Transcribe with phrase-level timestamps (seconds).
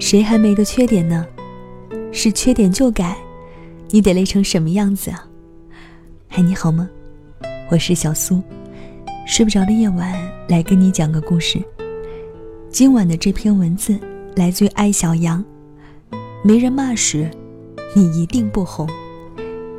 [0.00, 1.26] 谁还没个缺点呢？
[2.10, 3.14] 是缺点就改，
[3.90, 5.28] 你得累成什么样子啊？
[6.26, 6.88] 嗨，你好吗？
[7.70, 8.42] 我是小苏，
[9.26, 10.18] 睡不着的夜晚
[10.48, 11.62] 来跟你讲个故事。
[12.70, 14.00] 今晚的这篇文字
[14.36, 15.44] 来自于艾小羊。
[16.42, 17.30] 没人骂时，
[17.94, 18.88] 你一定不红。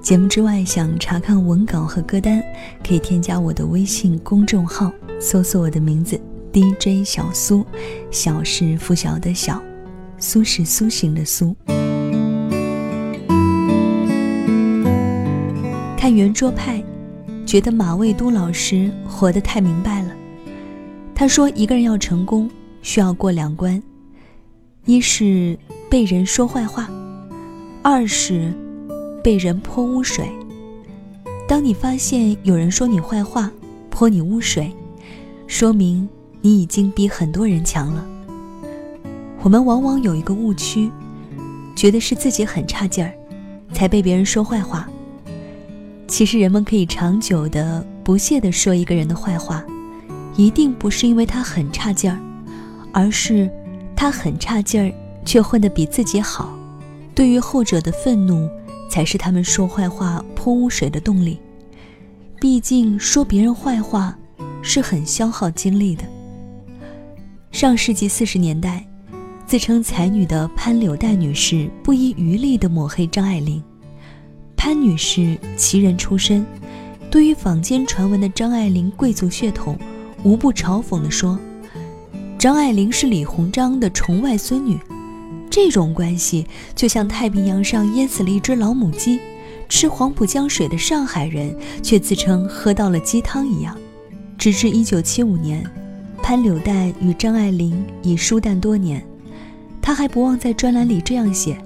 [0.00, 2.40] 节目之外，想查看文稿和歌单，
[2.86, 6.18] 可以添加我的微信公众号，搜索我的名字
[6.52, 7.66] DJ 小苏，
[8.12, 9.60] 小是拂晓的小。
[10.18, 11.54] 苏是苏醒的苏。
[15.96, 16.82] 看圆桌派，
[17.46, 20.10] 觉得马未都老师活得太明白了。
[21.14, 22.50] 他说，一个人要成功，
[22.82, 23.82] 需要过两关：
[24.84, 26.90] 一是被人说坏话，
[27.82, 28.52] 二是
[29.22, 30.28] 被人泼污水。
[31.48, 33.50] 当你发现有人说你坏话，
[33.90, 34.70] 泼你污水，
[35.46, 36.06] 说明
[36.42, 38.06] 你已经比很多人强了。
[39.44, 40.90] 我们往往有一个误区，
[41.76, 43.12] 觉得是自己很差劲儿，
[43.74, 44.88] 才被别人说坏话。
[46.08, 49.62] 其实人们可以长久的、不屑的说一个人的坏话，
[50.34, 52.18] 一定不是因为他很差劲儿，
[52.90, 53.50] 而是
[53.94, 54.90] 他很差劲儿
[55.26, 56.58] 却混得比自己好。
[57.14, 58.48] 对于后者的愤怒，
[58.88, 61.38] 才是他们说坏话泼污水的动力。
[62.40, 64.16] 毕竟说别人坏话
[64.62, 66.02] 是很消耗精力的。
[67.52, 68.82] 上世纪四十年代。
[69.46, 73.62] 自称才女的潘柳黛女士不遗余力地抹黑张爱玲。
[74.56, 76.44] 潘女士奇人出身，
[77.10, 79.78] 对于坊间传闻的张爱玲贵族血统，
[80.22, 81.38] 无不嘲讽地说
[82.38, 84.78] ：“张爱玲是李鸿章的宠外孙女，
[85.50, 89.20] 这种关系就像太平洋上淹死了一只老母鸡，
[89.68, 93.76] 吃黄浦江水的上海人却自称喝到了鸡汤一样。”
[94.38, 95.64] 直至1975年，
[96.22, 99.04] 潘柳黛与张爱玲已疏淡多年。
[99.86, 101.58] 他还不忘在专栏里这样写：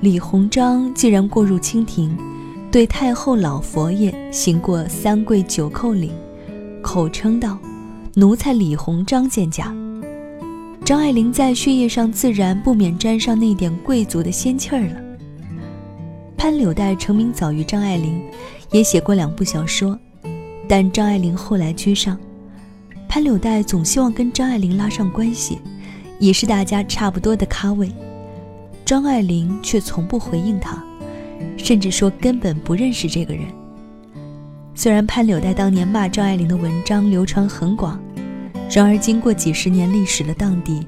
[0.00, 2.16] 李鸿章既然过入清廷，
[2.72, 6.10] 对太后老佛爷行过三跪九叩礼，
[6.80, 7.58] 口称道
[8.16, 9.70] ：“奴才李鸿章见驾。”
[10.82, 14.96] 张爱玲在血液上自然不免沾上那点贵族的仙气儿了。
[16.38, 18.18] 潘柳黛成名早于张爱玲，
[18.70, 19.96] 也写过两部小说，
[20.66, 22.16] 但张爱玲后来居上，
[23.06, 25.58] 潘柳黛总希望跟张爱玲拉上关系。
[26.20, 27.90] 也是大家差不多的咖位，
[28.84, 30.80] 张爱玲却从不回应他，
[31.56, 33.44] 甚至说根本不认识这个人。
[34.74, 37.98] 虽然潘柳黛当年骂张爱玲的文章流传很广，
[38.70, 40.84] 然而经过几十年历史的荡涤，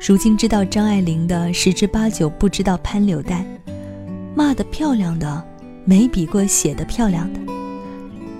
[0.00, 3.44] 如今知道张爱玲的十之八九不知道潘柳黛。
[4.36, 5.44] 骂得漂亮的，
[5.84, 7.40] 没比过写得漂亮的。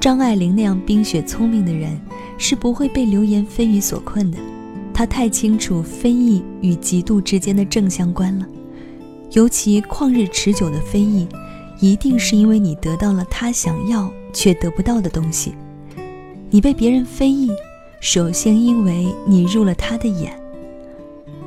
[0.01, 2.01] 张爱玲那样冰雪聪明的人，
[2.39, 4.39] 是不会被流言蜚语所困的。
[5.01, 8.47] 他太清楚非议与嫉妒之间的正相关了，
[9.31, 11.27] 尤其旷日持久的非议，
[11.81, 15.55] 一定是因为你得到了他想要却得不到的东西。
[16.51, 17.51] 你被别人非议，
[17.99, 20.39] 首先因为你入了他的眼。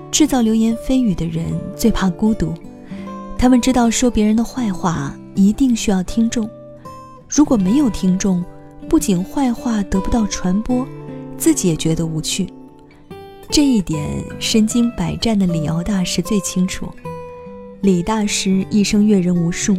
[0.09, 1.45] 制造流言蜚语的人
[1.77, 2.55] 最怕孤独，
[3.37, 6.49] 他们知道说别人的坏话一定需要听众，
[7.29, 8.43] 如果没有听众，
[8.89, 10.83] 不仅坏话得不到传播，
[11.37, 12.51] 自己也觉得无趣。
[13.53, 16.89] 这一点，身经百战的李敖大师最清楚。
[17.81, 19.77] 李大师一生阅人无数，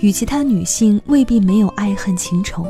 [0.00, 2.66] 与其他女性未必没有爱恨情仇，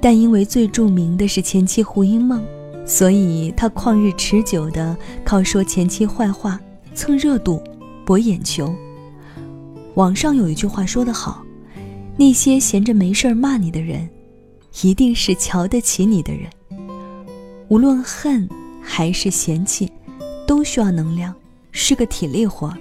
[0.00, 2.40] 但因为最著名的是前妻胡因梦，
[2.86, 6.60] 所以他旷日持久地靠说前妻坏话
[6.94, 7.60] 蹭热度、
[8.06, 8.72] 博眼球。
[9.94, 11.42] 网上有一句话说得好：
[12.16, 14.08] 那些闲着没事骂你的人，
[14.84, 16.48] 一定是瞧得起你的人。
[17.66, 18.48] 无论恨。
[18.82, 19.90] 还是嫌弃，
[20.46, 21.34] 都需要能量，
[21.70, 22.76] 是个体力活。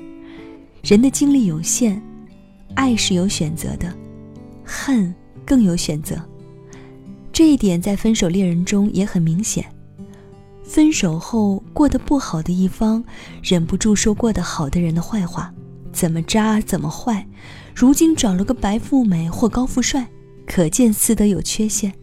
[0.82, 2.02] 人的精力有限，
[2.74, 3.94] 爱是有选择的，
[4.66, 5.14] 恨
[5.46, 6.20] 更有选择。
[7.32, 9.66] 这一点在分手恋人中也很明显。
[10.64, 13.04] 分手后过得不好的一方，
[13.44, 15.54] 忍不住说过得好的人的坏话，
[15.92, 17.26] 怎么渣怎么坏。
[17.76, 20.08] 如今找了个白富美或高富帅，
[20.46, 21.94] 可见私德有缺陷，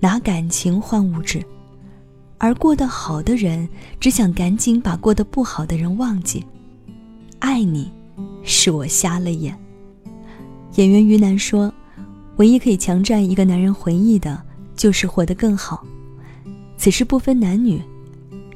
[0.00, 1.42] 拿感情换物质。
[2.44, 3.66] 而过得好的人
[3.98, 6.44] 只想赶紧把过得不好的人忘记。
[7.38, 7.90] 爱你，
[8.42, 9.58] 是我瞎了眼。
[10.74, 11.72] 演员于南说
[12.36, 14.42] ：“唯一可以强占一个男人回忆的，
[14.76, 15.86] 就是活得更好。
[16.76, 17.80] 此事不分男女，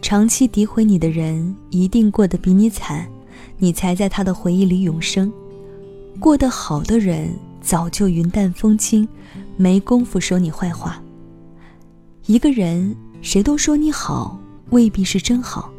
[0.03, 3.09] 长期诋毁你的人一定过得比你惨，
[3.57, 5.33] 你才在他的回忆里永生。
[6.21, 9.09] 过得好的人早就云淡风轻，
[9.57, 11.03] 没工夫说你坏话。
[12.27, 14.39] 一个人。”谁都说你好，
[14.71, 15.71] 未必是真好，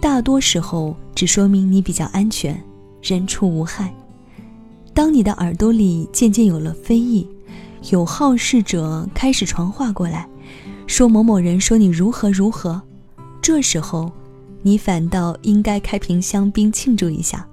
[0.00, 2.60] 大多时候只说明你比较安全，
[3.02, 3.94] 人畜无害。
[4.92, 7.26] 当你的耳朵里渐渐有了非议，
[7.90, 10.28] 有好事者开始传话过来，
[10.86, 12.82] 说某某人说你如何如何，
[13.40, 14.10] 这时候，
[14.62, 17.46] 你反倒应该开瓶香槟庆祝一下，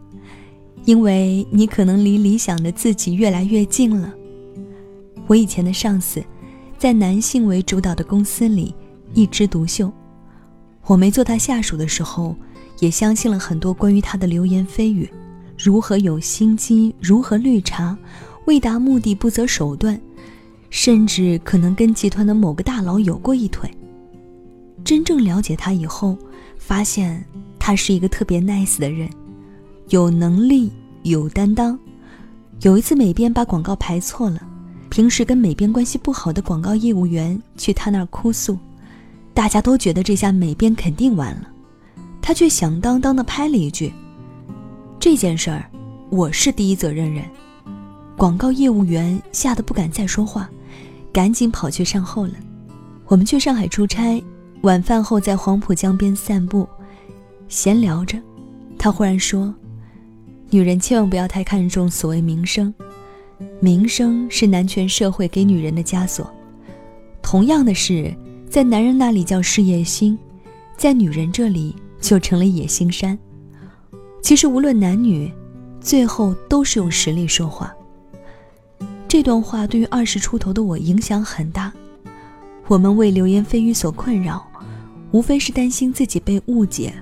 [0.85, 4.11] 因为你可能离理想的自己越来越近了。
[5.27, 6.23] 我以前的上司，
[6.77, 8.73] 在男性为主导的公司里
[9.15, 9.89] 一枝独秀，
[10.85, 12.35] 我没做他下属的时候，
[12.79, 15.09] 也相信了很多关于他的流言蜚语。
[15.57, 16.93] 如何有心机？
[16.99, 17.97] 如何绿茶？
[18.43, 19.99] 为达目的不择手段，
[20.69, 23.71] 甚至可能跟集团的某个大佬有过一腿。
[24.83, 26.17] 真正了解他以后，
[26.57, 27.25] 发现
[27.57, 29.09] 他是一个特别 nice 的人，
[29.89, 30.69] 有能力、
[31.03, 31.79] 有担当。
[32.61, 34.45] 有一次美编把广告排错了，
[34.89, 38.59] 平时跟美编关系不好的广告业务员去他那儿哭诉，
[39.35, 41.47] 大家都觉得这下美编肯定完了，
[42.21, 43.93] 他却响当当的拍了一句。
[44.97, 45.69] 这件事儿，
[46.09, 47.25] 我是第一责任人。
[48.17, 50.49] 广告业务员吓得不敢再说话，
[51.11, 52.33] 赶紧跑去善后了。
[53.07, 54.23] 我们去上海出差，
[54.61, 56.65] 晚饭后在黄浦江边散步，
[57.49, 58.17] 闲聊着，
[58.79, 59.53] 他忽然说
[60.49, 62.73] ：“女人千万不要太看重所谓名声，
[63.59, 66.33] 名声是男权社会给女人的枷锁。
[67.21, 68.15] 同样的事，
[68.49, 70.17] 在男人那里叫事业心，
[70.77, 73.17] 在女人这里就成了野心山。”
[74.21, 75.31] 其实无论男女，
[75.79, 77.73] 最后都是用实力说话。
[79.07, 81.71] 这段话对于二十出头的我影响很大。
[82.67, 84.45] 我们为流言蜚语所困扰，
[85.11, 86.93] 无非是担心自己被误解、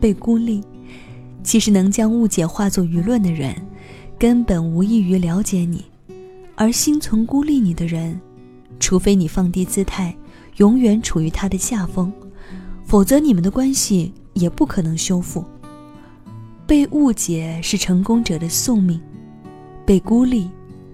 [0.00, 0.62] 被孤立。
[1.42, 3.54] 其实能将误解化作舆论的人，
[4.18, 5.78] 根本无异于了解你；
[6.54, 8.20] 而心存孤立你的人，
[8.78, 10.14] 除非你放低姿态，
[10.58, 12.12] 永远处于他的下风，
[12.84, 15.44] 否则你们的关系也不可能修复。
[16.66, 19.00] 被误解是成功者的宿命，
[19.86, 20.48] 被孤立，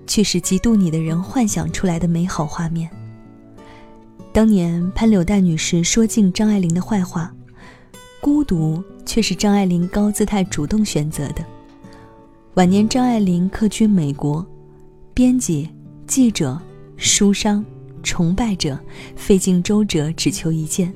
[0.07, 2.89] 却是嫉妒你的人幻想出来的美好画面。
[4.33, 7.33] 当年潘柳黛女士说尽张爱玲的坏话，
[8.21, 11.45] 孤独却是张爱玲高姿态主动选择的。
[12.55, 14.47] 晚年张爱玲客居美国，
[15.13, 15.69] 编辑、
[16.07, 16.61] 记者、
[16.97, 17.65] 书商、
[18.05, 18.79] 崇拜者
[19.17, 20.95] 费尽周折只求一见。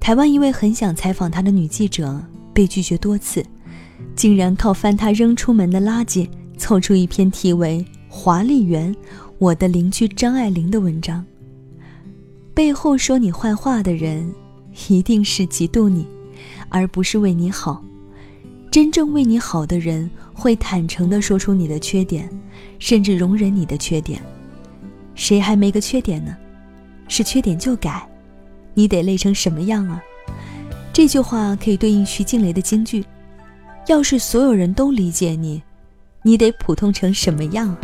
[0.00, 2.20] 台湾一位很想采访他的女记者
[2.52, 3.44] 被拒绝多次。
[4.14, 6.26] 竟然靠翻他扔出门的垃圾，
[6.56, 8.94] 凑出一篇题为《华丽园》，
[9.38, 11.24] 我的邻居张爱玲的文章。
[12.54, 14.34] 背后说你坏话的人，
[14.88, 16.06] 一定是嫉妒你，
[16.70, 17.84] 而不是为你好。
[18.70, 22.28] 真正为你好的人，会坦诚地说出你的缺点，
[22.78, 24.20] 甚至容忍你的缺点。
[25.16, 26.36] 谁还没个缺点呢？
[27.08, 28.08] 是缺点就改，
[28.74, 30.00] 你得累成什么样啊？
[30.92, 33.04] 这句话可以对应徐静蕾的金句。
[33.86, 35.62] 要是所有人都理解你，
[36.22, 37.76] 你得普通成什么样？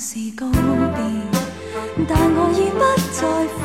[0.00, 0.56] 是告别，
[2.08, 2.80] 但我已不
[3.12, 3.20] 在
[3.60, 3.62] 乎。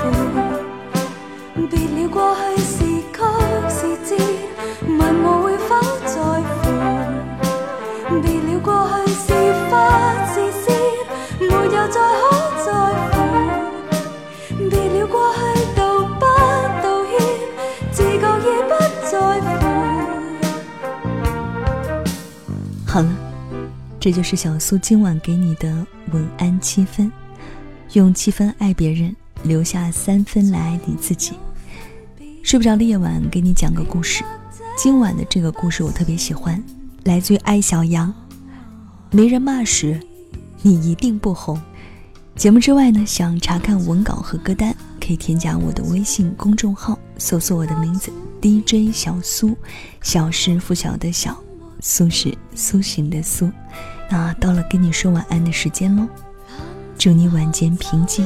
[1.70, 2.76] 别了过去是
[3.16, 3.18] 曲
[3.70, 4.12] 是折，
[4.86, 5.70] 问我会否
[6.04, 6.14] 在
[6.52, 6.60] 乎。
[8.22, 8.68] 别了过
[9.06, 9.32] 去是
[9.70, 9.74] 花
[10.34, 10.64] 是诗，
[11.40, 11.56] 没有
[11.88, 12.28] 再可
[12.66, 12.68] 在
[13.14, 13.16] 乎。
[14.70, 15.40] 别了过去
[15.74, 15.80] 道
[16.20, 16.22] 不
[16.84, 17.14] 道歉，
[17.94, 18.72] 自告已不
[19.10, 19.50] 在乎。
[22.86, 23.08] 好了。
[24.06, 27.12] 这就是小苏今晚给你的晚安七分，
[27.94, 31.32] 用七分爱别人，留下三分来爱你自己。
[32.44, 34.24] 睡不着的夜晚，给你讲个故事。
[34.78, 36.64] 今晚的这个故事我特别喜欢，
[37.06, 38.14] 来自于爱小羊。
[39.10, 40.00] 没人骂时，
[40.62, 41.60] 你一定不红。
[42.36, 44.72] 节目之外呢，想查看文稿和歌单，
[45.02, 49.58] 可以添加我的微信公众号，搜索我的名字 DJ 小苏，
[50.04, 51.36] 小是拂晓的小。
[51.82, 53.52] 苏是苏醒的苏，
[54.10, 56.08] 那到了跟你说晚安的时间喽，
[56.98, 58.26] 祝你晚间平静。